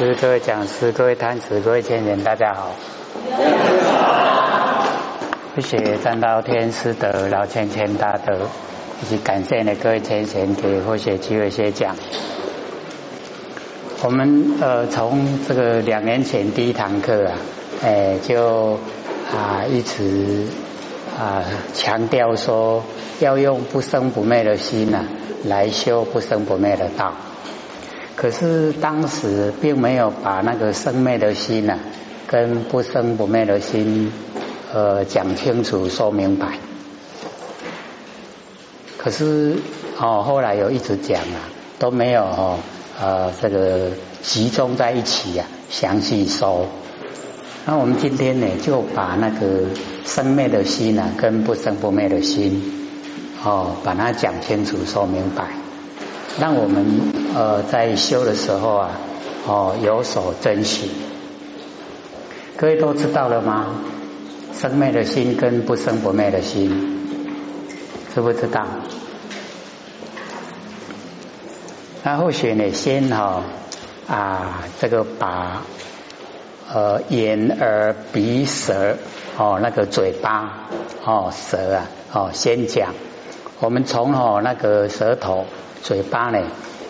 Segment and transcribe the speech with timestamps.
[0.00, 2.74] 师、各位讲师、各位坛子、各位千人，大家好。
[5.56, 8.46] 谢谢占道天师的老千千大德，
[9.02, 11.94] 以及感谢呢各位天神给或学机会学讲。
[14.02, 17.36] 我们呃从这个两年前第一堂课啊，
[17.82, 18.78] 哎就
[19.30, 20.46] 啊一直
[21.18, 21.44] 啊
[21.74, 22.82] 强调说
[23.18, 25.04] 要用不生不灭的心呐
[25.44, 27.12] 来修不生不灭的道。
[28.20, 31.78] 可是当时并没有把那个生灭的心呐，
[32.26, 34.12] 跟不生不灭的心
[34.74, 36.58] 呃讲清楚说明白。
[38.98, 39.56] 可是
[39.98, 42.58] 哦后来有一直讲啊都没有哦
[43.00, 46.66] 呃这个集中在一起呀详细说。
[47.64, 49.64] 那我们今天呢就把那个
[50.04, 52.90] 生灭的心呐跟不生不灭的心
[53.42, 55.69] 哦把它讲清楚说明白。
[56.40, 58.92] 让我们呃在修的时候啊，
[59.46, 60.90] 哦有所珍惜。
[62.56, 63.76] 各位都知道了吗？
[64.58, 67.28] 生灭的心跟不生不灭的心，
[68.14, 68.64] 知不知道？
[72.04, 73.42] 那或许呢，先哈
[74.08, 75.62] 啊这个把
[76.72, 78.96] 呃眼耳鼻舌
[79.36, 80.68] 哦那个嘴巴
[81.04, 82.94] 哦舌啊哦先讲。
[83.60, 85.44] 我们从哦那个舌头。
[85.82, 86.42] 嘴巴呢，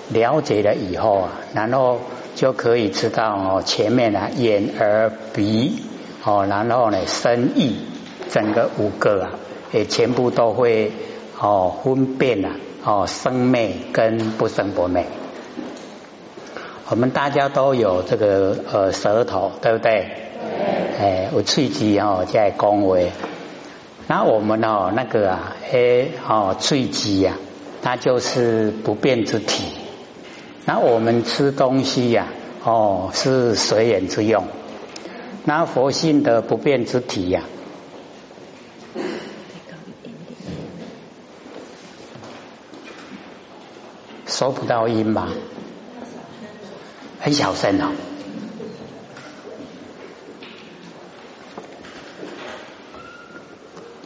[0.08, 2.00] 了解了以后啊，然后
[2.34, 5.82] 就可以知道哦，前面啊眼耳鼻
[6.24, 7.76] 哦，然后呢身意，
[8.30, 9.30] 整个五个啊，
[9.72, 10.92] 也全部都会
[11.38, 12.50] 哦分辨啊
[12.84, 15.06] 哦生灭跟不生不灭。
[16.88, 20.06] 我们大家都有这个呃舌头，对不对？
[21.00, 22.96] 哎，有喙齿哦在讲话。
[24.08, 27.36] 那我们哦那个啊，哎哦喙齿呀。
[27.82, 29.64] 它就是不变之体，
[30.66, 32.28] 那我们吃东西呀，
[32.62, 34.46] 哦，是随缘之用。
[35.44, 37.42] 那佛性的不变之体呀，
[44.26, 45.28] 收不到音吧？
[47.20, 47.92] 很小声哦。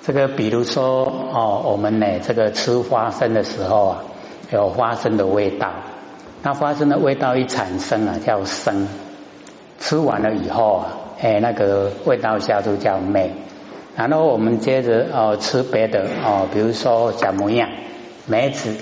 [0.06, 4.04] 这个比如说哦，我们呢这个吃花生的时候啊，
[4.52, 5.68] 有花生的味道。
[6.44, 8.86] 那花生的味道一产生啊，叫生。
[9.80, 10.86] 吃完了以后啊，
[11.20, 13.32] 哎，那个味道下就叫灭。
[13.96, 17.68] 然后我们接着哦吃别的哦，比如说小模样
[18.26, 18.76] 梅子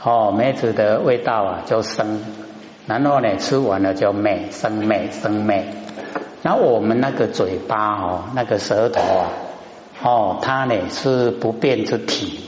[0.00, 2.20] 哦，梅子的味道啊就生。
[2.86, 5.64] 然后呢吃完了就灭，生灭生灭。
[6.44, 9.26] 然后我们那个嘴巴哦，那个舌头啊。
[10.40, 12.40] 它呢是不变之体，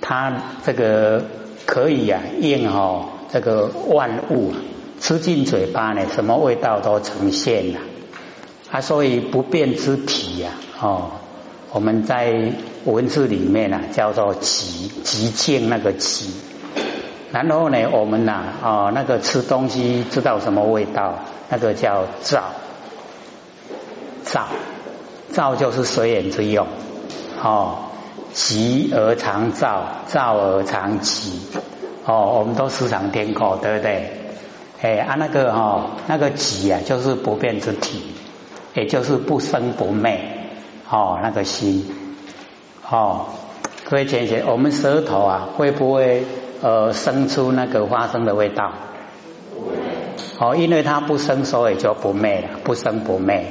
[0.00, 0.32] 它
[0.64, 1.24] 这个
[1.66, 4.52] 可以啊应哦这个万物
[5.00, 7.80] 吃进嘴巴呢，什么味道都呈现了
[8.70, 10.50] 啊，所以不变之体呀，
[10.80, 11.10] 哦，
[11.72, 12.52] 我们在
[12.84, 16.30] 文字里面呢叫做极极静那个极，
[17.32, 22.40] 然后呢我们呐哦那个吃东西知道什么味道，那个叫燥。
[24.24, 24.42] 燥。
[25.32, 26.66] 燥就是随缘之用，
[27.42, 27.78] 哦，
[28.32, 31.40] 急而常燥，燥而常急，
[32.04, 34.12] 哦，我们都时常听过，对不对？
[34.80, 38.02] 哎，啊那个哈，那个急啊，就是不变之体，
[38.74, 40.20] 也就是不生不灭，
[40.88, 41.90] 哦，那个心，
[42.88, 43.26] 哦，
[43.88, 46.24] 各位姐姐，我们舌头啊，会不会
[46.62, 48.72] 呃生出那个花生的味道？
[50.38, 53.46] 哦，因为它不生，所以就不灭了，不生不灭，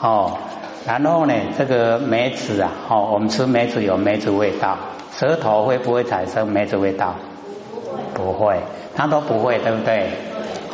[0.00, 0.38] 哦。
[0.86, 4.78] 然后呢，这个梅子啊，哦，我们吃梅子有梅子味道，
[5.12, 7.16] 舌头会不会产生梅子味道？
[8.14, 8.60] 不会，
[8.96, 10.08] 它都不会，对不对？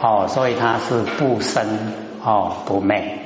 [0.00, 1.66] 哦，所以它是不生
[2.24, 3.18] 哦不灭，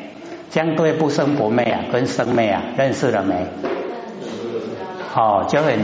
[0.50, 3.47] 相对不生不灭啊，跟生灭啊，认识了没？
[5.14, 5.78] 哦，就很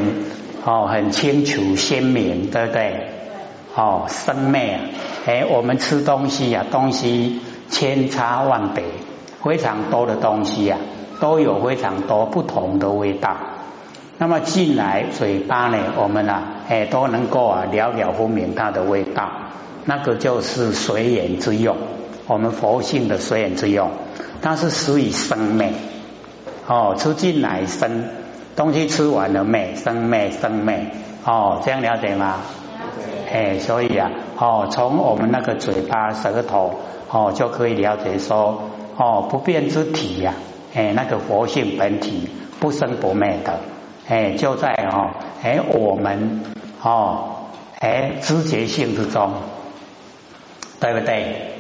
[0.65, 3.09] 哦很清楚鲜明，对不对？
[3.75, 4.81] 哦，生灭啊，
[5.27, 8.83] 哎，我们吃东西呀，东西千差万别。
[9.47, 10.77] 非常多的东西啊，
[11.21, 13.37] 都有非常多不同的味道。
[14.19, 19.31] 那么进来嘴巴呢，我们啊，哎都能够啊了了分明它的味道。
[19.85, 21.77] 那个就是随缘之用，
[22.27, 23.93] 我们佛性的随缘之用，
[24.43, 25.75] 它是属于生美。
[26.67, 28.07] 哦，吃进来生
[28.57, 30.89] 东西吃完了美，生美生美。
[31.25, 32.41] 哦，这样了解吗？
[33.33, 36.81] 哎，所以啊，哦，从我们那个嘴巴舌头
[37.13, 38.61] 哦，就可以了解说。
[38.97, 40.35] 哦，不变之体呀，
[40.75, 42.29] 哎，那个佛性本体
[42.59, 43.61] 不生不灭的，
[44.09, 45.11] 哎，就在哦，
[45.43, 46.43] 哎，我们
[46.83, 47.49] 哦，
[47.79, 49.33] 哎，知觉性之中，
[50.81, 51.53] 对不对？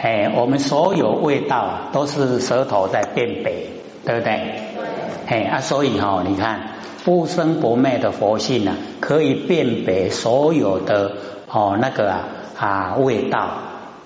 [0.00, 3.66] 哎，我们所有味道啊，都是舌头在辨别，
[4.04, 4.54] 对不对？
[5.26, 6.60] 哎啊，所以哈，你看
[7.04, 11.12] 不生不灭的佛性啊，可以辨别所有的
[11.48, 12.24] 哦那个啊
[12.58, 13.48] 啊味道，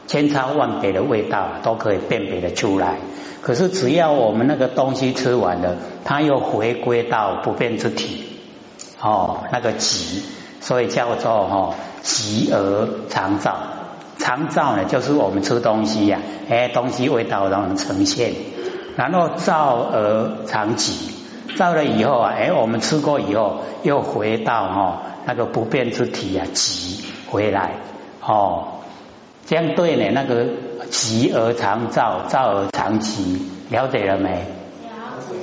[0.07, 2.97] 千差万别的味道都可以辨别的出来。
[3.43, 8.25] 可是只要我们那个东西吃完了，它又回归到不变之体，
[9.01, 10.23] 哦，那个极，
[10.61, 13.57] 所以叫做哈极而常照。
[14.19, 16.19] 常照呢，就是我们吃东西呀，
[16.49, 18.33] 哎，东西味道能呈现，
[18.97, 21.15] 然后照而常极。
[21.55, 27.75] 照了以后啊，哎，我们吃过以后，又回到哈那个不变之体啊，极回来
[28.21, 28.81] 哦，
[29.47, 30.11] 这样对呢？
[30.13, 30.47] 那个
[30.91, 34.31] 极而常照，照而常极，了解了没？
[34.31, 35.37] 了解。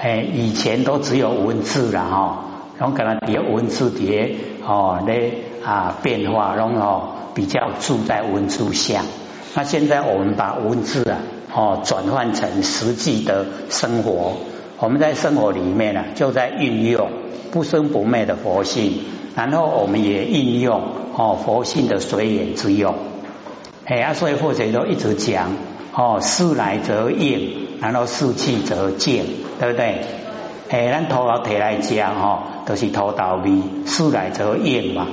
[0.00, 2.44] 哎，以前都只有文字了哈，
[2.78, 9.02] 然后可能叠文字叠哦，那啊变化，然后比较住在文字下。
[9.54, 11.18] 那现在我们把文字啊
[11.54, 14.32] 哦转换成实际的生活。
[14.78, 17.10] 我们在生活里面呢，就在运用
[17.52, 19.00] 不生不灭的佛性，
[19.36, 20.82] 然后我们也运用
[21.14, 22.94] 哦佛性的随缘之用。
[23.84, 25.50] 哎啊，所以佛学都一直讲
[25.94, 29.24] 哦，事来则应，然后事去则静，
[29.58, 30.04] 对不对？
[30.70, 35.08] 哎，咱头脑提来讲哦，都是头道味，事来则应嘛。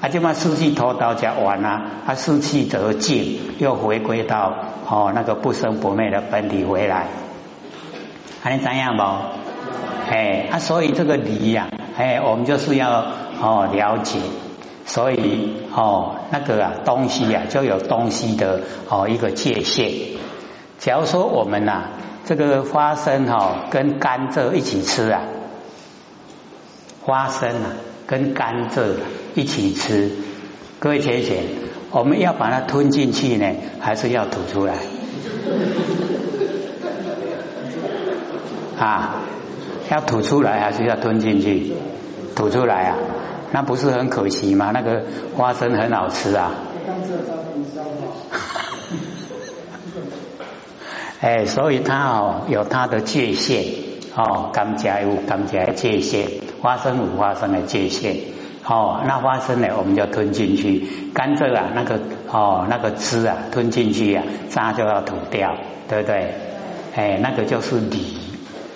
[0.00, 4.52] 啊，这嘛事去头道讲完啊，啊事去则静，又回归到
[4.88, 7.08] 哦那个不生不灭的本体回来。
[8.42, 9.02] 还能怎样不？
[10.10, 13.04] 哎，啊，所以这个理呀，哎，我们就是要
[13.40, 14.18] 哦了解，
[14.86, 19.92] 所以哦那个啊东西呀，就有东西的哦一个界限。
[20.78, 21.84] 假如说我们呐，
[22.26, 25.22] 这个花生哈跟甘蔗一起吃啊，
[27.02, 27.72] 花生啊
[28.06, 28.96] 跟甘蔗
[29.34, 30.10] 一起吃，
[30.78, 31.44] 各位浅浅，
[31.90, 34.74] 我们要把它吞进去呢，还是要吐出来？
[38.78, 39.22] 啊，
[39.90, 41.72] 要吐出来还是要吞进去？
[42.34, 42.98] 吐出来啊，
[43.54, 44.72] 那不是很可惜吗？
[44.74, 45.04] 那个
[45.36, 46.50] 花生很好吃啊。
[51.22, 53.62] 哎，所以它哦有它的界限
[54.16, 56.26] 哦，甘蔗有甘蔗的界限，
[56.60, 58.16] 花生有花生的界限
[58.66, 59.00] 哦。
[59.06, 60.82] 那花生呢，我们就吞进去；
[61.14, 62.00] 甘蔗啊，那个
[62.32, 65.56] 哦那个汁啊，吞进去啊，渣就要吐掉，
[65.88, 66.34] 对不对？
[66.96, 68.18] 哎，那个就是理。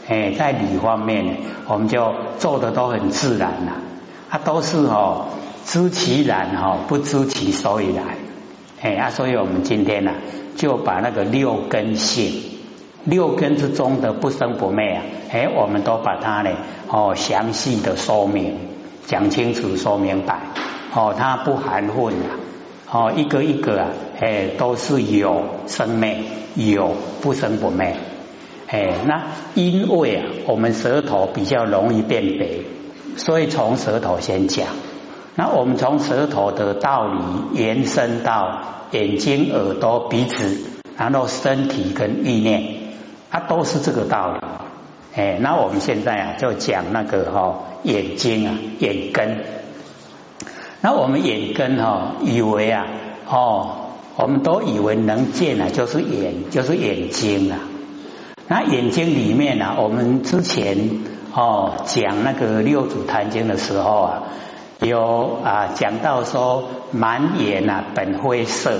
[0.07, 1.37] 哎，在理方面，
[1.67, 3.73] 我们就做的都很自然呐，
[4.31, 5.27] 它都是哦，
[5.65, 8.05] 知其然哈，不知其所以然。
[8.81, 10.13] 哎啊，所以我们今天呢，
[10.57, 12.43] 就把那个六根性，
[13.05, 15.03] 六根之中的不生不灭啊，
[15.33, 16.51] 哎，我们都把它呢
[16.89, 18.57] 哦详细的说明，
[19.07, 20.39] 讲清楚，说明白。
[20.95, 22.39] 哦，它不含混啊，
[22.91, 23.89] 哦，一个一个啊，
[24.21, 26.19] 哎，都是有生灭，
[26.55, 27.97] 有不生不灭。
[28.69, 29.23] 哎，那
[29.55, 32.61] 因为啊，我们舌头比较容易辨别，
[33.19, 34.69] 所以从舌头先讲。
[35.35, 37.21] 那我们从舌头的道理
[37.53, 38.61] 延伸到
[38.93, 40.59] 眼睛、耳朵、鼻子，
[40.97, 42.63] 然后身体跟意念，
[43.31, 44.41] 它都是这个道理。
[45.15, 49.45] 哎，那我们现在啊，就讲那个哈眼睛啊，眼根。
[50.81, 52.87] 那我们眼根哈，以为啊，
[53.29, 53.71] 哦，
[54.17, 57.59] 我们都以为能见啊，就是眼，就是眼睛啊。
[58.49, 59.77] 那眼睛里面呢？
[59.79, 60.79] 我们之前
[61.39, 64.23] 哦讲那个六祖坛经的时候啊，
[64.81, 68.77] 有啊讲到说满眼啊本灰色，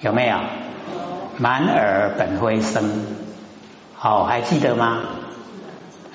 [0.00, 0.36] 有没有？
[1.38, 3.06] 满耳本灰声，
[3.94, 4.98] 好还记得吗？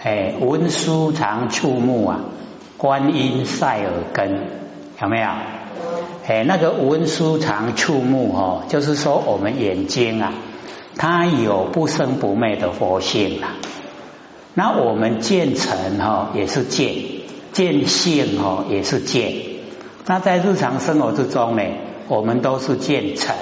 [0.04, 2.20] 哎，文殊常触目啊，
[2.78, 4.48] 观音塞耳根，
[5.02, 5.30] 有没有？
[6.28, 10.32] 哎，那个文殊常触目哦，就是说我们眼睛啊。
[10.98, 13.56] 它有不生不灭的佛性啊，
[14.58, 16.96] 那我们见成哈也是见，
[17.52, 19.34] 见性哈也是见。
[20.06, 21.64] 那在日常生活之中呢，
[22.08, 23.36] 我们都是见成，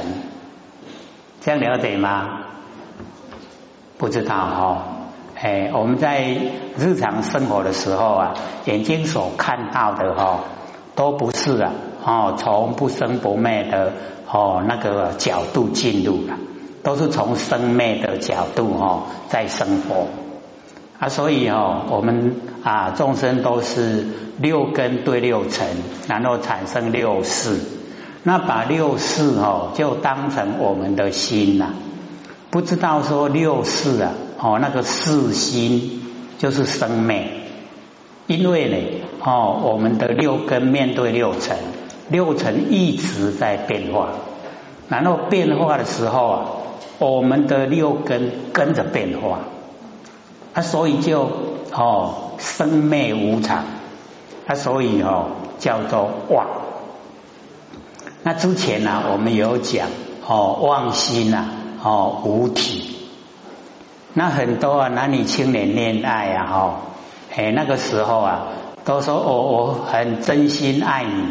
[1.40, 2.40] 这样了解吗？
[4.00, 4.86] 不知道哈，
[5.40, 6.36] 哎，我们在
[6.80, 8.34] 日常生活的时候啊，
[8.66, 10.40] 眼睛所看到的哈，
[10.96, 11.72] 都不是啊，
[12.04, 13.94] 哦，从不生不灭的
[14.28, 16.38] 哦那个角度进入了。
[16.82, 20.08] 都是从生灭的角度哈在生活
[21.00, 24.06] 啊，所以哦我们啊众生都是
[24.40, 25.68] 六根对六尘，
[26.08, 27.60] 然后产生六识，
[28.24, 31.74] 那把六识哦就当成我们的心呐，
[32.50, 36.02] 不知道说六识啊哦那个四心
[36.38, 37.28] 就是生灭，
[38.28, 38.78] 因为呢
[39.24, 41.58] 哦我们的六根面对六尘，
[42.10, 44.10] 六尘一直在变化。
[44.90, 46.46] 然后变化的时候啊，
[47.00, 49.40] 我们的六根跟着变化，
[50.54, 51.30] 啊，所以就
[51.72, 53.66] 哦生灭无常，
[54.48, 56.48] 啊，所以哦叫做妄。
[58.24, 59.88] 那之前呢，我们有讲
[60.28, 61.46] 哦妄心呐，
[61.84, 62.96] 哦无体。
[64.14, 66.82] 那很多啊男女青年恋爱啊，哈，
[67.36, 68.48] 哎那个时候啊，
[68.86, 71.26] 都说我我很真心爱你，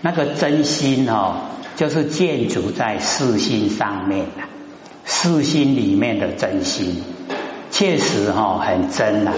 [0.00, 1.36] 那个真心哦。
[1.76, 4.44] 就是建筑在四心上面的，
[5.04, 7.02] 四心里面的真心，
[7.74, 9.32] 确实哈很真呐，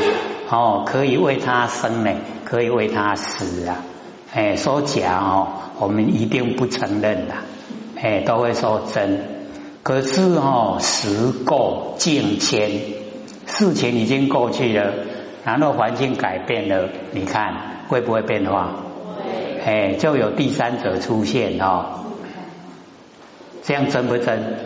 [0.51, 2.13] 哦可以为他生呢，
[2.45, 3.79] 可以为他死啊，
[4.35, 7.35] 哎说假哦，我们一定不承认的，
[7.99, 9.21] 哎都会说真，
[9.83, 12.83] 可是哈时过境迁，
[13.47, 14.93] 事情已经过去了，
[15.43, 17.55] 然后环境改变了，你看
[17.89, 18.69] 会不会变化？
[19.17, 22.05] 会，哎就有第三者出现哦。
[23.63, 24.59] 这样真不真？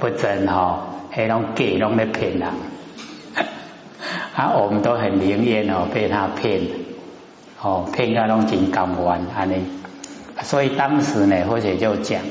[0.00, 2.48] 不真哈，黑龙给龙的骗人，
[4.34, 6.62] 啊，我们都很灵验哦，被他骗，
[7.60, 9.56] 哦，骗个龙金刚丸安尼，
[10.42, 12.22] 所以当时呢，或者就讲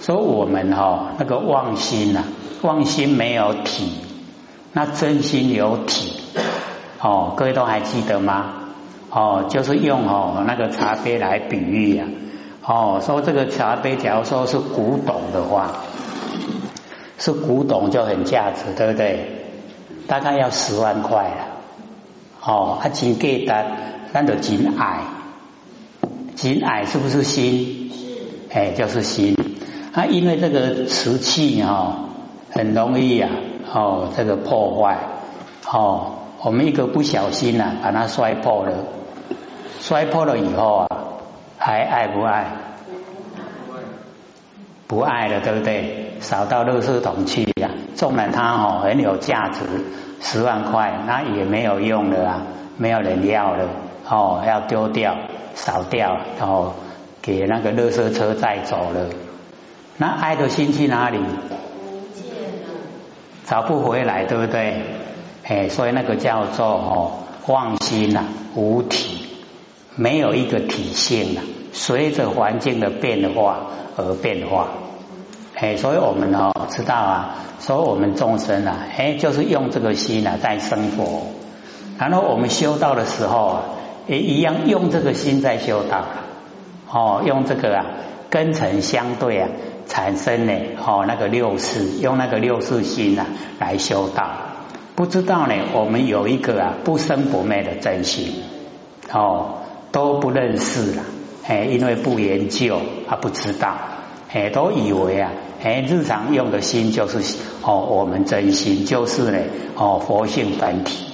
[0.00, 2.24] 说我们哈那个妄心呐，
[2.62, 3.92] 妄心没有体，
[4.72, 6.20] 那真心有体，
[7.00, 8.54] 哦，各位都还记得吗？
[9.10, 12.04] 哦，就是用哦那个茶杯来比喻呀。
[12.66, 15.70] 哦，说这个茶杯，假如说是古董的话，
[17.18, 19.44] 是古董就很价值，对不对？
[20.06, 21.46] 大概要十万块了。
[22.42, 23.66] 哦，它真贵的，
[24.12, 25.00] 那就真矮，
[26.36, 27.90] 真矮是不是心？
[27.92, 28.56] 是。
[28.56, 29.34] 哎，就是心。
[29.92, 32.08] 啊，因为这个瓷器哈，
[32.50, 33.30] 很容易啊，
[33.72, 34.98] 哦，这个破坏。
[35.72, 38.72] 哦，我们一个不小心呐，把它摔破了，
[39.80, 40.88] 摔破了以后啊。
[41.56, 42.46] 还爱不爱？
[44.94, 46.12] 不爱了，对不对？
[46.20, 47.68] 扫到垃圾桶去呀！
[47.96, 49.60] 纵然它哦很有价值，
[50.20, 52.42] 十万块，那也没有用了啊，
[52.76, 53.68] 没有人要了
[54.08, 55.16] 哦，要丢掉、
[55.54, 56.74] 扫掉，然后
[57.20, 59.10] 给那个垃圾车载走了。
[59.96, 61.18] 那爱的心去哪里？
[61.18, 61.24] 不
[62.14, 62.30] 见
[62.62, 62.70] 了，
[63.46, 64.80] 找不回来，对不对？
[65.42, 67.12] 哎，所以那个叫做哦
[67.48, 68.22] 妄心呐，
[68.54, 69.26] 无体。
[69.96, 74.68] 没有一个体性啊，随着环境的变化而变化。
[75.54, 81.22] 哎，所以我们哦知道啊，所以我们众生啊，哎，就是用这个心啊在生活。
[81.98, 83.62] 然后我们修道的时候啊，
[84.06, 86.04] 也一样用这个心在修道。
[86.90, 87.86] 哦，用这个啊
[88.30, 89.48] 根尘相对啊，
[89.86, 90.52] 产生呢
[90.84, 93.26] 哦那个六世，用那个六世心啊
[93.58, 94.30] 来修道。
[94.94, 98.42] 不知道呢，我们有一个啊不生不灭的真心。
[99.12, 99.58] 哦。
[99.94, 101.04] 都不认识了，
[101.46, 103.76] 哎，因为不研究，他不知道，
[104.32, 105.30] 哎，都以为啊，
[105.64, 109.38] 哎，日常用的心就是哦，我们真心就是呢，
[109.76, 111.06] 哦，佛性本体，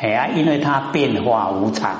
[0.00, 1.92] 哎啊，因为它变化无常，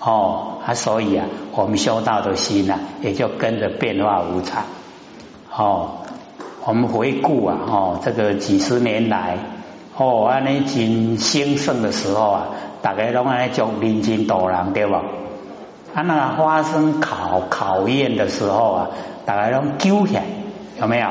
[0.00, 4.64] 哦，啊，所以啊，我们修道的心呢，也就跟着变化无常，
[5.50, 5.92] 哦，
[6.66, 9.38] 我们回顾啊，哦，这个几十年来，
[9.96, 12.46] 哦，安尼真兴盛的时候啊，
[12.82, 14.94] 大家拢爱做认真度人，对不？
[14.96, 18.90] 啊，那发生考考验的时候啊，
[19.24, 20.20] 大家拢纠结，
[20.84, 21.08] 有没有？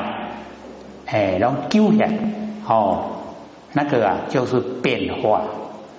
[1.06, 2.08] 哎，然后丢下
[2.66, 3.06] 哦，
[3.72, 5.42] 那个啊就是变化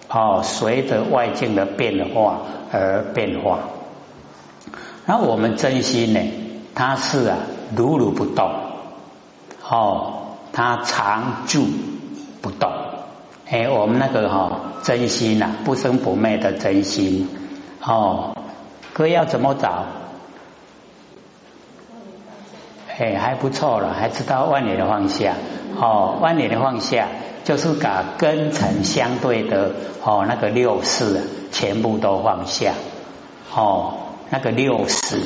[0.09, 2.37] 哦，随着外境的变化
[2.71, 3.59] 而变化。
[5.05, 6.19] 那我们真心呢，
[6.73, 7.37] 它是啊
[7.75, 8.49] 如如不动
[9.69, 10.13] 哦，
[10.53, 11.65] 它常住
[12.41, 12.71] 不动。
[13.47, 17.27] 哎，我们那个哈真心呐，不生不灭的真心
[17.83, 18.35] 哦。
[18.93, 19.83] 哥要怎么找？
[22.97, 25.33] 哎，还不错了，还知道万年的放下
[25.77, 26.17] 哦。
[26.21, 27.07] 万年的放下
[27.43, 29.71] 就是把根尘相对的
[30.03, 31.21] 哦，那个六世
[31.51, 32.73] 全部都放下
[33.53, 33.93] 哦。
[34.29, 35.19] 那个六世，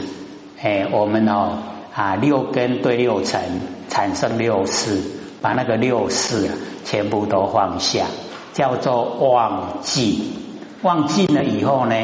[0.61, 1.59] 哎，我们哦
[1.95, 3.39] 啊六根对六尘
[3.87, 4.99] 产生六世，
[5.41, 6.49] 把那个六世
[6.83, 8.05] 全部都放下，
[8.53, 10.33] 叫做忘记。
[10.81, 11.95] 忘记了以后呢？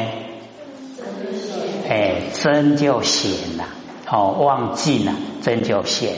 [1.88, 3.64] 哎，真就显了，
[4.08, 6.14] 哦，忘记了，真就显。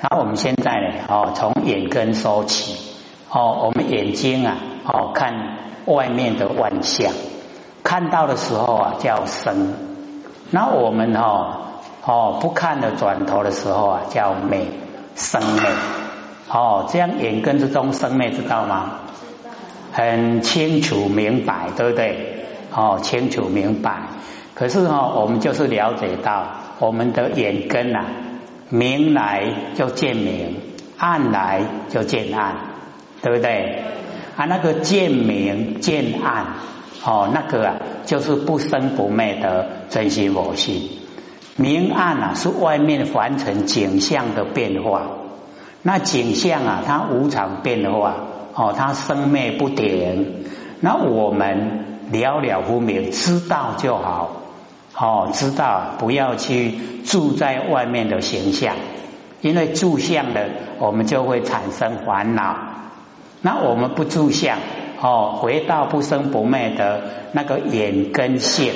[0.00, 2.76] 然后我们现在呢，哦，从眼根说起，
[3.30, 7.12] 哦，我们眼睛啊，哦，看外面的万象，
[7.84, 9.74] 看到的时候啊，叫生。
[10.50, 11.56] 那我们哦，
[12.04, 14.66] 哦，不看的转头的时候啊，叫美，
[15.14, 15.68] 生美。
[16.48, 19.00] 哦，这样眼根之中生美，知道吗？
[19.92, 22.46] 很清楚明白，对不对？
[22.74, 24.04] 哦，清楚明白。
[24.54, 26.44] 可是哈，我们就是了解到
[26.80, 28.06] 我们的眼根呐，
[28.70, 29.44] 明来
[29.74, 30.56] 就见明，
[30.96, 32.54] 暗来就见暗，
[33.22, 33.84] 对不对？
[34.34, 36.46] 啊，那个见明见暗，
[37.04, 40.88] 哦，那个啊，就是不生不灭的真心佛性。
[41.56, 45.02] 明暗啊，是外面凡尘景象的变化。
[45.82, 48.16] 那景象啊，它无常变化，
[48.54, 50.44] 哦，它生灭不停。
[50.80, 54.39] 那我们了了无明，知道就好。
[55.00, 56.74] 哦，知道不要去
[57.06, 58.76] 住在外面的形象，
[59.40, 62.54] 因为住相的，我们就会产生烦恼。
[63.40, 64.58] 那我们不住相，
[65.00, 67.00] 哦，回到不生不灭的
[67.32, 68.74] 那个眼根性，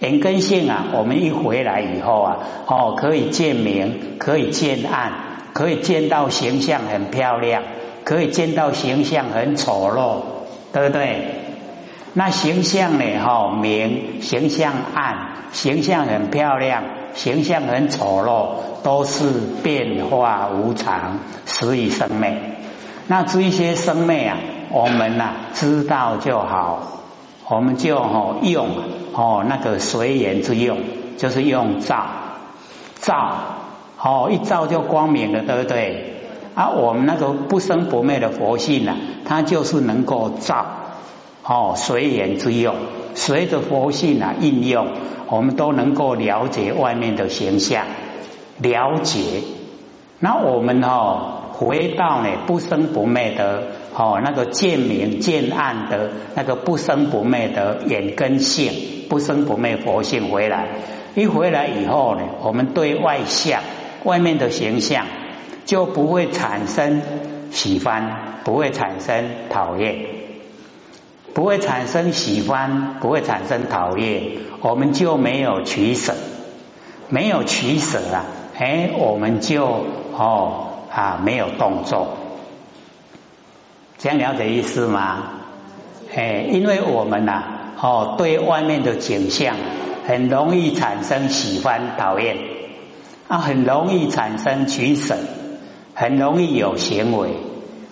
[0.00, 2.36] 眼根性啊，我们一回来以后啊，
[2.66, 5.12] 哦，可以见明，可以见暗，
[5.54, 7.62] 可以见到形象很漂亮，
[8.04, 10.20] 可以见到形象很丑陋，
[10.74, 11.45] 对不对？
[12.18, 13.04] 那形象呢？
[13.22, 16.82] 哈，明形象暗，形象很漂亮，
[17.12, 19.30] 形象很丑陋，都是
[19.62, 22.34] 变化无常，死于生灭。
[23.06, 24.38] 那这些生灭啊，
[24.70, 27.02] 我们呐知道就好，
[27.50, 28.66] 我们就哦用
[29.12, 30.78] 哦那个随缘之用，
[31.18, 32.06] 就是用照
[32.98, 33.36] 照，
[34.02, 36.14] 哦一照就光明了，对不对？
[36.54, 38.96] 啊，我们那个不生不灭的佛性呢，
[39.26, 40.64] 它就是能够照。
[41.48, 42.74] 哦，随缘之用，
[43.14, 44.88] 随着佛性啊应用，
[45.28, 47.86] 我们都能够了解外面的形象，
[48.58, 49.20] 了解。
[50.18, 53.62] 那我们哦，回到呢不生不灭的
[53.94, 58.72] 哦那个见明见暗的那个不生不灭的眼根性，
[59.08, 60.66] 不生不灭佛性回来。
[61.14, 63.60] 一回来以后呢，我们对外相
[64.02, 65.06] 外面的形象
[65.64, 67.02] 就不会产生
[67.52, 70.15] 喜欢，不会产生讨厌。
[71.36, 76.14] 不会产生喜欢，不会产生讨厌，我们就没有取舍，
[77.10, 78.24] 没有取舍啊，
[78.56, 79.84] 哎，我们就
[80.16, 82.16] 哦啊没有动作，
[83.98, 85.24] 这样了解意思吗？
[86.14, 87.42] 哎，因为我们呐
[87.82, 89.56] 哦对外面的景象
[90.06, 92.38] 很容易产生喜欢讨厌
[93.28, 95.18] 啊，很容易产生取舍，
[95.92, 97.28] 很容易有行为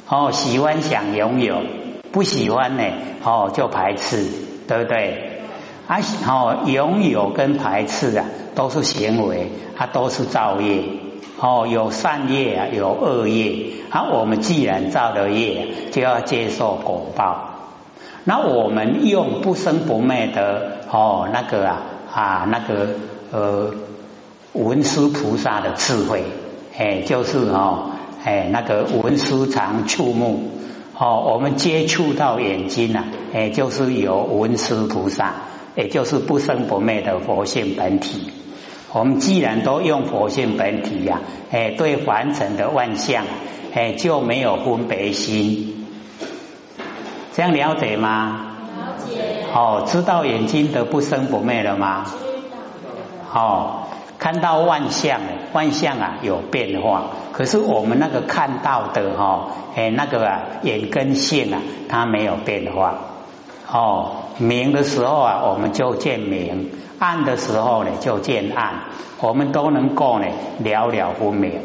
[0.09, 1.84] 哦喜欢想拥有。
[2.15, 2.85] 不喜欢呢，
[3.25, 4.25] 哦，就排斥，
[4.69, 5.41] 对不对？
[5.89, 5.99] 啊，
[6.29, 8.25] 哦，拥有跟排斥啊，
[8.55, 10.85] 都是行为，它都是造业，
[11.41, 13.67] 哦，有善业啊，有恶业。
[13.91, 17.51] 啊，我们既然造了业，就要接受果报。
[18.23, 22.91] 那我们用不生不灭的哦，那个啊啊，那个
[23.33, 23.75] 呃，
[24.53, 26.23] 文殊菩萨的智慧，
[26.79, 27.91] 哎，就是哦，
[28.25, 30.51] 哎，那个文殊常触目。
[30.97, 35.35] 哦，我们接触到眼睛呐，哎，就是有文殊菩萨，
[35.75, 38.31] 也就是不生不灭的佛性本体。
[38.93, 43.25] 我们既然都用佛性本体呀，哎，对凡尘的万象，
[43.75, 45.85] 哎，就没有分别心。
[47.35, 48.55] 这样了解吗？
[48.79, 49.21] 了解。
[49.53, 52.05] 哦，知道眼睛的不生不灭了吗？
[52.07, 52.13] 知
[53.33, 53.41] 道。
[53.41, 53.81] 哦。
[54.25, 55.21] 看到万象，
[55.53, 61.61] 万象啊有变化，可是我们那个看到的哈，哎那个啊眼根性啊，
[61.91, 62.95] 它没有变化。
[63.71, 68.85] 哦，明的时候啊，我们就见明；暗的时候呢，就见暗。
[69.21, 70.27] 我们都能够呢
[70.61, 71.61] 了了分明，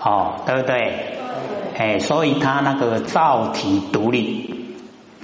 [0.00, 0.94] 哦，对不对？
[1.76, 4.68] 哎，所以它那个造体独立，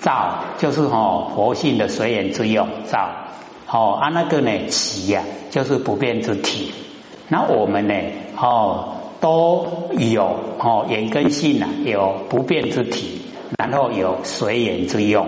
[0.00, 3.10] 造就是哦佛性的随缘之用，造。
[3.74, 6.74] 哦，啊，那个呢，起呀，就是不变之体。
[7.28, 7.94] 那我们呢，
[8.36, 13.22] 哦，都有哦，眼根性啊，有不变之体，
[13.56, 15.26] 然后有随缘之用。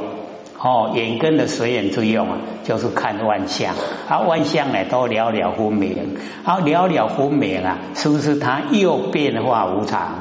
[0.59, 3.75] 哦，眼根的随缘之用啊，就是看万象，
[4.09, 10.17] 啊，万象呢都了了分明，啊，了了分明啊，是不是它又变化无常？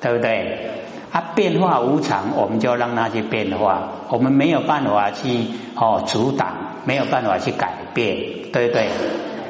[0.00, 0.70] 对不对？
[1.12, 5.46] 啊，变化无常，我们就让它去变化，我们没有办法去
[5.76, 6.67] 哦阻挡。
[6.84, 8.16] 没有办法去改变，
[8.52, 8.88] 对不对？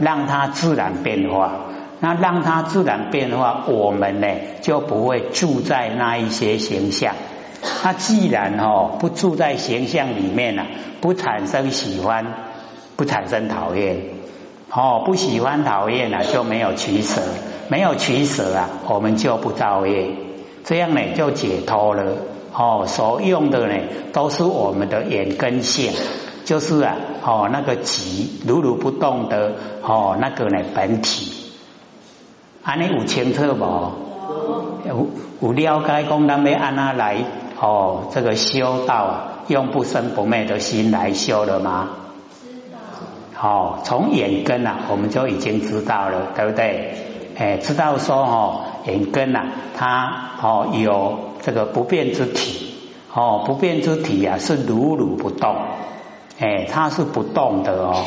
[0.01, 1.53] 让它自然变化，
[1.99, 4.29] 那让它自然变化，我们呢
[4.61, 7.14] 就不会住在那一些形象。
[7.83, 10.67] 那既然哦不住在形象里面了，
[11.01, 12.27] 不产生喜欢，
[12.95, 13.97] 不产生讨厌，
[14.71, 17.21] 哦不喜欢讨厌了就没有取舍，
[17.69, 20.11] 没有取舍啊，我们就不造业，
[20.64, 22.12] 这样呢就解脱了。
[22.53, 23.75] 哦，所用的呢
[24.12, 25.93] 都是我们的眼根性。
[26.45, 26.97] 就是啊，
[27.29, 31.31] 哦，那个极如如不动的哦，那个呢本体，
[32.62, 33.93] 安尼有清楚无？
[34.88, 35.09] 有
[35.43, 37.19] 有了解讲，咱要安那来
[37.61, 41.91] 哦，这个修道啊，用不生不灭的心来修了吗？
[42.41, 43.47] 知道。
[43.47, 46.95] 哦，从眼根啊，我们就已经知道了，对不对？
[47.37, 49.43] 哎，知道说哦，眼根呐，
[49.77, 52.73] 它哦有这个不变之体，
[53.12, 55.57] 哦，不变之体呀是如如不动，
[56.38, 58.05] 哎，它是不动的哦，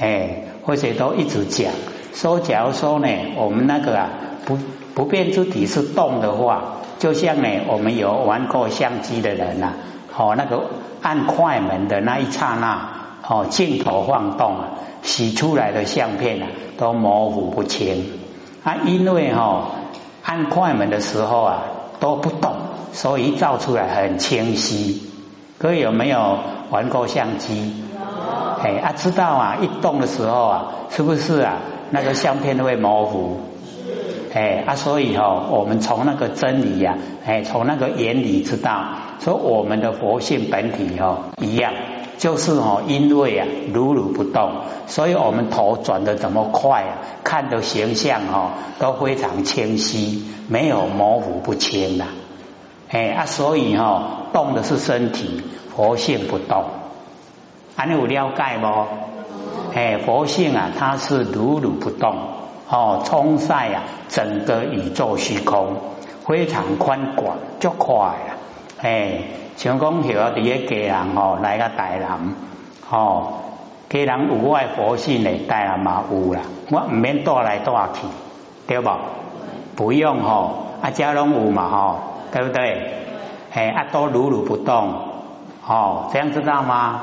[0.00, 1.72] 哎，或者都一直讲
[2.12, 4.08] 说，假如说呢，我们那个啊
[4.44, 4.58] 不
[4.94, 9.74] 不变之体是动的话，就像呢，我们有玩过相机的人呐，
[10.16, 10.64] 哦，那个
[11.02, 12.90] 按快门的那一刹那，
[13.28, 14.68] 哦，镜头晃动啊，
[15.02, 18.18] 洗出来的相片啊，都模糊不清。
[18.64, 19.70] 啊，因为哈
[20.24, 21.62] 按快门的时候啊
[22.00, 22.56] 都不动，
[22.92, 25.04] 所以照出来很清晰。
[25.58, 26.38] 各位有没有
[26.70, 27.72] 玩过相机？
[28.62, 31.58] 哎啊，知道啊，一动的时候啊，是不是啊
[31.90, 33.40] 那个相片都会模糊？
[33.64, 34.36] 是。
[34.36, 38.84] 哎啊，所以哈，我们从那个真理呀，哎，从那个原理知道，
[39.20, 41.72] 说我们的佛性本体哈一样。
[42.18, 44.50] 就是哦，因为啊，如如不动，
[44.88, 46.98] 所以我们头转的怎么快啊？
[47.22, 48.50] 看的形象哦
[48.80, 52.06] 都非常清晰，没有模糊不清的。
[52.90, 55.42] 哎啊，所以哈，动的是身体，
[55.78, 56.64] 佛性不动。
[57.76, 58.66] 啊，你有了解不？
[59.72, 62.16] 哎，佛性啊，它是如如不动
[62.68, 65.76] 哦，冲晒啊，整个宇宙虚空
[66.26, 68.34] 非常宽广，就快啊，
[68.82, 69.22] 哎。
[69.56, 72.34] 像讲许啊，伫个家人吼来个大南
[72.88, 73.34] 吼，
[73.88, 78.06] 家人有我佛性的大南嘛有啦，我唔免带来带去，
[78.66, 78.90] 对不？
[79.76, 81.96] 不用吼，啊家拢有嘛吼，
[82.32, 83.04] 对不对？
[83.52, 85.07] 哎，啊都如如不动，
[85.68, 87.02] 哦，这样知道吗？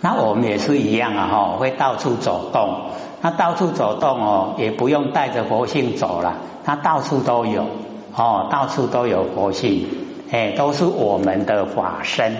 [0.00, 2.90] 那我们也是一样啊，哈，会到处走动，
[3.22, 7.66] 那到处走动哦，也不用带着佛性走了，它到处都有，
[8.14, 9.88] 哦，到处都有佛性。
[10.30, 12.36] 哎，都是我们的法身，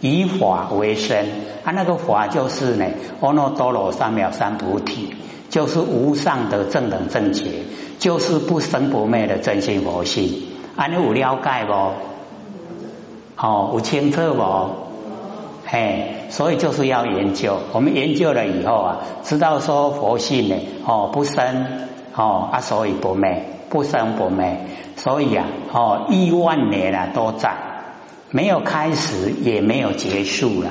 [0.00, 1.26] 以法为身
[1.64, 1.72] 啊。
[1.72, 2.86] 那个法就是呢，
[3.20, 5.14] 阿耨多罗三藐三菩提，
[5.50, 7.64] 就是无上的正等正觉，
[7.98, 10.44] 就是不生不灭的真心佛性。
[10.76, 12.15] 啊，你有了解不？
[13.36, 14.42] 哦，有清楚不？
[15.66, 17.58] 嘿，所以就是要研究。
[17.72, 21.66] 我们研究了以后啊，知道说佛性呢，哦，不生，
[22.14, 23.52] 哦啊，所以不灭。
[23.68, 24.58] 不生不灭，
[24.94, 27.52] 所以啊，哦，亿万年啊都在，
[28.30, 30.70] 没有开始也没有结束了，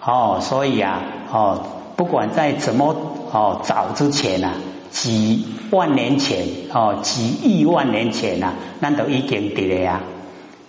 [0.00, 1.02] 哦，所以啊，
[1.32, 1.60] 哦，
[1.96, 2.94] 不管在怎么
[3.32, 4.54] 哦早之前啊，
[4.92, 10.00] 几万年前哦，几亿万年前啊，那都已经得了呀，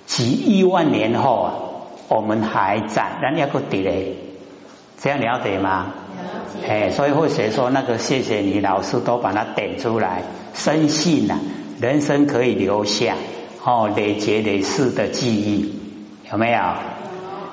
[0.06, 1.54] 几亿万年后啊，
[2.10, 4.16] 我们还在，那要个地嘞，
[5.00, 5.88] 这样了解吗？
[6.68, 11.40] 哎，所以会谁说那个谢谢你老师都把它点出来，深信呐，
[11.82, 13.16] 人生可以留下
[13.64, 15.80] 哦，累劫累世的记忆
[16.32, 16.60] 有没有？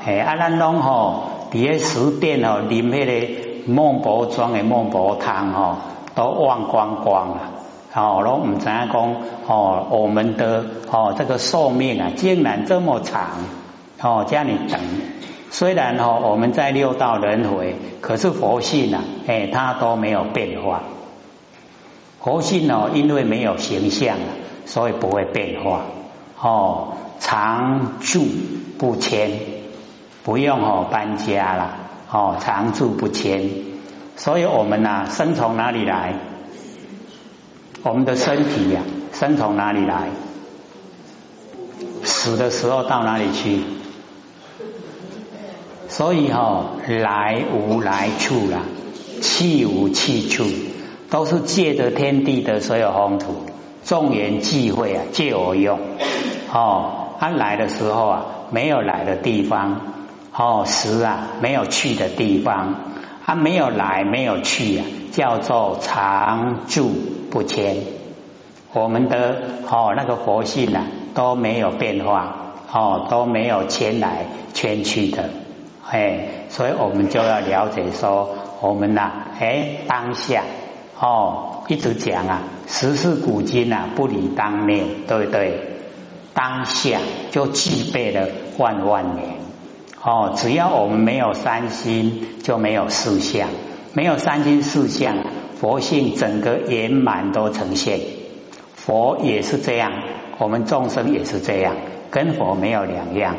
[0.05, 3.29] 哎，阿兰东吼，底下十殿哦，里面的
[3.67, 5.77] 孟婆庄的孟婆汤哦，
[6.15, 7.41] 都忘光光了。
[7.93, 9.15] 哦，我们怎样讲？
[9.47, 13.31] 哦，我们的哦这个寿命啊，竟然这么长
[14.01, 14.81] 哦，叫你等。
[15.51, 20.83] 虽然哦，我们在六道轮回，可是佛性啊，哎，它都没有变化。
[22.21, 24.17] 佛性哦，因为没有形象，
[24.67, 25.81] 所以不会变化。
[26.41, 28.25] 哦，常住
[28.79, 29.33] 不迁，
[30.23, 31.77] 不用哦搬家了。
[32.13, 33.51] 哦，常住不迁，
[34.17, 36.15] 所以我们呐，生从哪里来？
[37.83, 40.11] 我们的身体呀，生从哪里来？
[42.05, 43.61] 死的时候到哪里去？
[45.89, 48.61] 所以哈，来无来处啦，
[49.23, 50.45] 去无去处，
[51.09, 53.47] 都是借着天地的所有风土，
[53.85, 55.79] 众缘际会啊，借我用。
[56.53, 59.77] 哦，他来的时候啊，没有来的地方；
[60.37, 62.75] 哦，时啊，没有去的地方。
[63.31, 66.91] 他没有来，没有去啊，叫做常住
[67.31, 67.77] 不迁。
[68.73, 69.37] 我们的
[69.71, 75.31] 哦，那个佛性啊，都没有变化，哦，都没有迁来迁去的。
[75.89, 80.43] 哎，所以我们就要了解说，我们呐，哎，当下
[80.99, 85.77] 哦，一直讲啊，时事古今啊，不离当面，对不对？
[86.35, 86.99] 当下
[87.31, 88.27] 就具备了
[88.59, 89.29] 万万年
[90.03, 93.51] 哦，只要我们没有三心，就没有四相，
[93.93, 95.17] 没有三心四相，
[95.61, 98.01] 佛性整个圆满都呈现。
[98.75, 99.93] 佛也是这样，
[100.39, 101.77] 我们众生也是这样，
[102.11, 103.37] 跟佛没有两样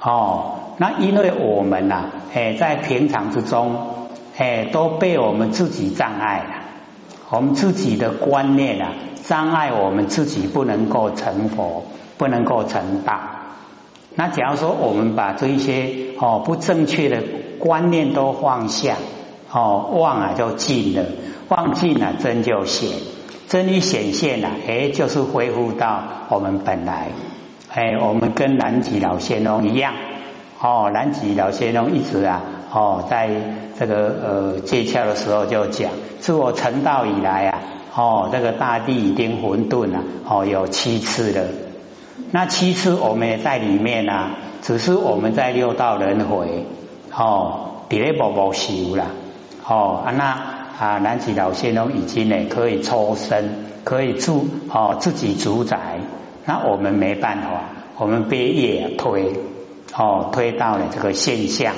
[0.00, 0.54] 哦。
[0.78, 4.08] 那因为我们呐，哎，在平常之中，
[4.38, 6.54] 哎，都被我们自己障碍了，
[7.28, 8.94] 我们自己的观念啊，
[9.26, 11.84] 障碍我们自己不能够成佛，
[12.16, 13.20] 不能够成道。
[14.20, 17.22] 那假如说我们把这一些哦不正确的
[17.58, 18.96] 观念都放下，
[19.50, 21.06] 哦忘了就尽了，
[21.48, 22.90] 忘尽了真就显，
[23.48, 27.08] 真一显现了，哎，就是恢复到我们本来，
[27.70, 29.94] 哎，我们跟南极老仙翁一样，
[30.60, 32.42] 哦，南极老仙翁一直啊，
[32.74, 33.30] 哦，在
[33.78, 37.62] 这个呃接窍的时候就讲，自我成道以来啊，
[37.96, 41.46] 哦，这个大地已经混沌了，哦，有七次了，
[42.30, 44.30] 那七次我们也在里面啊，
[44.62, 46.66] 只是我们在六道轮回，
[47.16, 49.06] 哦，底咧步步修啦，
[49.66, 50.60] 哦，啊那。
[50.80, 55.98] 啊，南极老仙翁已经呢可以抽身，可以主哦自己主宰，
[56.46, 57.64] 那我们没办法，
[57.98, 59.30] 我们被业推
[59.94, 61.74] 哦推到了这个现象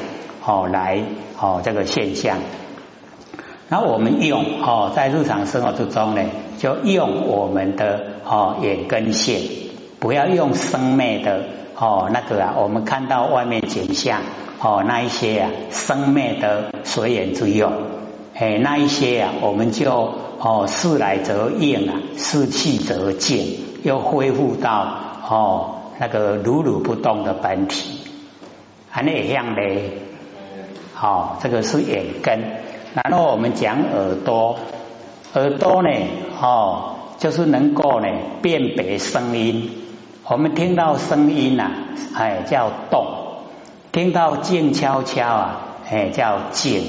[0.46, 1.02] 哦来
[1.36, 2.38] 哦这个现象，
[3.68, 6.22] 那我们用哦在日常生活之中呢，
[6.58, 9.40] 就用我们的哦眼根线，
[10.02, 11.44] 不要用生灭的
[11.78, 14.22] 哦那个啊，我们看到外面景象
[14.60, 17.72] 哦那一些啊生灭的随缘之用。
[18.34, 24.92] 哎，那一些啊，我们就哦，事来则应啊，事去则静，又恢复到
[25.30, 28.00] 哦那个如如不动的本体，
[28.90, 29.98] 还那样嘞。
[30.94, 32.40] 好，这个是眼根。
[32.92, 34.56] 然后我们讲耳朵，
[35.34, 35.90] 耳朵呢，
[36.40, 38.08] 哦，就是能够呢
[38.42, 39.78] 辨别声音。
[40.32, 41.70] 我们听到声音呐，
[42.14, 43.04] 哎叫动；
[43.92, 46.84] 听到静悄悄啊，哎叫静。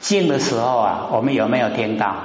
[0.00, 2.16] 静的时候啊，我们有没有听到？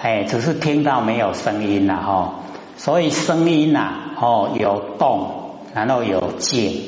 [0.00, 2.34] 哎，只是听到没有声音了哈。
[2.76, 3.90] 所以声音呐，
[4.20, 6.80] 哦，有动，然后有静，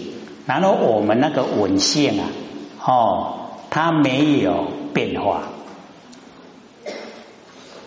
[0.46, 2.28] 然后我们那个稳性啊，
[2.86, 3.32] 哦，
[3.70, 5.40] 它没有变化，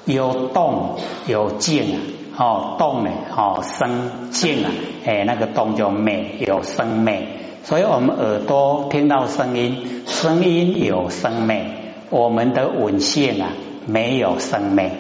[0.03, 1.99] 有动有静啊，
[2.37, 4.71] 哦，动呢，哦，声静啊，
[5.05, 7.27] 哎，那个动就美，有声美。
[7.63, 11.65] 所以我们耳朵听到声音，声音有声美；
[12.09, 13.49] 我们的稳性啊，
[13.85, 14.91] 没有声美。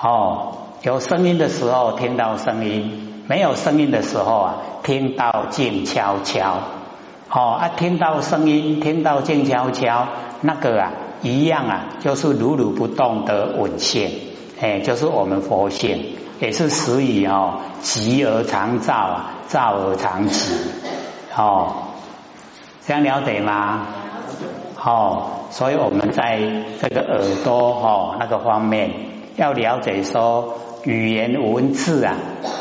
[0.00, 6.58] 哦，有声音的时候听到声音，没有声音的时候啊，听到静悄悄。
[7.30, 10.08] 哦啊，听到声音，听到静悄悄，
[10.40, 10.92] 那个啊，
[11.22, 14.10] 一样啊，就是如如不动的稳性，
[14.60, 20.52] 哎，就是我们佛性，也是属于哦，急而常照啊，照而常寂。
[21.36, 21.72] 哦，
[22.86, 23.86] 这样了解吗？
[24.82, 26.38] 哦，所以我们在
[26.80, 28.90] 这个耳朵哦那个方面
[29.36, 32.16] 要了解说，语言文字啊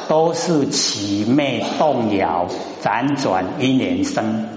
[0.07, 2.47] 都是起灭动摇
[2.83, 4.49] 辗转因缘生。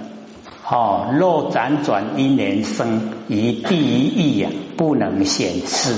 [0.66, 5.94] 哦，若辗转因缘生，一地一意啊不能显示，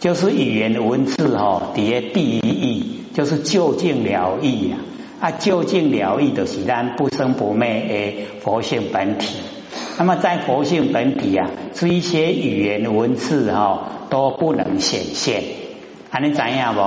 [0.00, 4.78] 就是语言文字哦，底下第一义就是究竟了义啊。
[5.20, 9.38] 啊，究竟了义的是咱不生不灭的佛性本体。
[9.98, 15.42] 那么在佛性本体啊，这一些语言文字哈都不能显现。
[16.10, 16.80] 还能怎样不？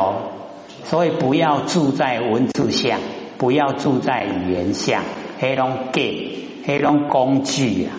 [0.85, 2.97] 所以不要住在文字下，
[3.37, 5.03] 不要住在语言下，
[5.39, 7.91] 黑龙给黑龙工具啊。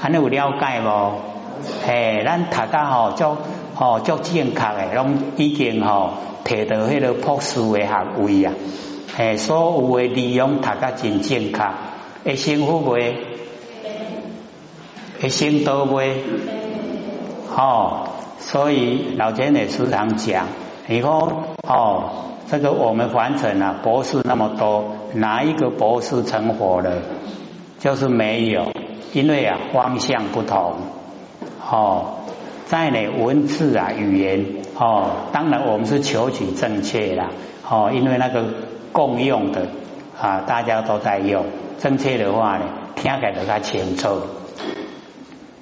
[0.00, 1.12] 还能有了解不？
[1.86, 3.38] 嘿，咱大家吼就
[3.74, 8.52] 吼就正确的，拢已经吼摕到迄个博士的学位啊。
[9.16, 11.70] 诶，所有的利用读得真正确，
[12.24, 13.14] 会幸福未？
[15.20, 16.22] 会幸福未？
[17.54, 18.08] 哦，
[18.38, 20.46] 所以老天也时常讲，
[20.88, 21.30] 以后
[21.68, 22.10] 哦，
[22.50, 27.02] 这个我们凡尘啊，博士那么多，哪一个博士成佛了？
[27.78, 28.72] 就是没有，
[29.12, 30.74] 因为啊，方向不同。
[31.70, 32.14] 哦，
[32.72, 34.46] 在呢文字啊，语言
[34.78, 37.28] 哦，当然我们是求取正确啦。
[37.68, 38.46] 哦，因为那个。
[38.92, 39.68] 共用的
[40.20, 41.46] 啊，大家都在用。
[41.80, 44.20] 正确的话呢，听起来较清楚。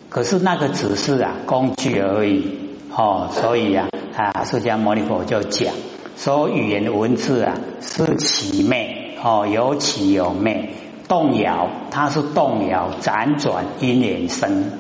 [0.09, 2.59] 可是那个只是啊工具而已
[2.92, 5.73] 哦，所以啊啊，释迦牟尼佛就讲
[6.16, 10.70] 说，语言文字啊是起灭哦，有起有灭，
[11.07, 14.73] 动摇它是动摇，辗转因缘生。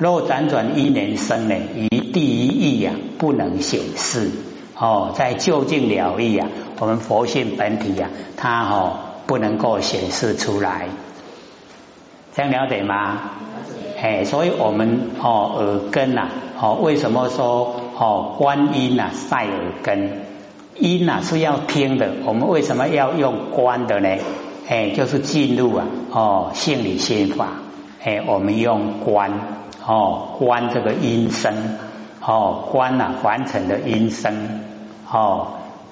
[0.00, 4.30] 若辗转一年生呢，于第一义啊不能显示。
[4.74, 10.88] 哦，在就近了义啊，我们佛性本体啊，它哦不能够显示出来，
[12.34, 13.18] 这样了解吗？
[14.00, 20.22] 哎，所以我们哦耳根呐，哦为什么说哦观音呐赛耳根？
[20.76, 24.16] 音呐是要听的，我们为什么要用观的呢？
[24.66, 27.59] 哎，就是进入啊哦性理心法，
[28.02, 29.30] 哎，我们用观
[29.86, 31.52] 哦观这个音声
[32.24, 34.60] 哦观呐完成的音声。
[35.12, 35.48] 哦，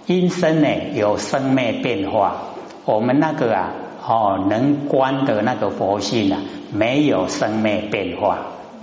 [0.06, 2.36] 音声呢有生灭变化，
[2.84, 3.70] 我们那个啊，
[4.06, 6.40] 哦能观的那个佛性啊，
[6.72, 8.38] 没有生灭变化，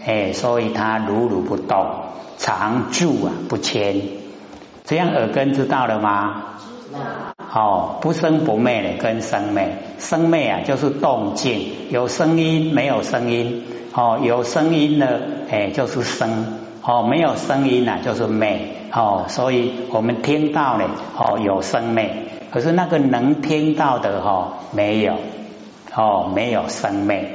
[0.06, 1.88] 哎，所以它如如不动，
[2.38, 4.02] 常住啊不迁，
[4.84, 6.44] 这样耳根知道了吗？
[7.38, 7.62] 好。
[7.62, 15.08] 哦，不生不灭的跟生灭，生灭啊就是动静，有声音没有声音，哦有声音呢
[15.50, 18.60] 哎就是生，哦没有声音啊就是灭，
[18.92, 22.10] 哦所以我们听到了哦有生灭，
[22.52, 25.14] 可是那个能听到的哈没有，
[25.96, 27.35] 哦没有生灭。